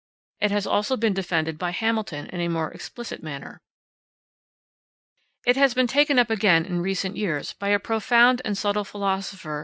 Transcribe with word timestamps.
It 0.39 0.49
has 0.49 0.65
also 0.65 0.97
been 0.97 1.13
defended 1.13 1.59
by 1.59 1.69
Hamilton 1.69 2.25
in 2.31 2.41
a 2.41 2.47
more 2.47 2.73
explicit 2.73 3.21
manner. 3.21 3.61
It 5.45 5.55
has 5.57 5.75
been 5.75 5.85
taken 5.85 6.17
up 6.17 6.31
again 6.31 6.65
in 6.65 6.81
recent 6.81 7.17
years, 7.17 7.53
by 7.53 7.67
a 7.67 7.77
profound 7.77 8.41
and 8.43 8.57
subtle 8.57 8.83
philosopher, 8.83 9.59
M. 9.59 9.59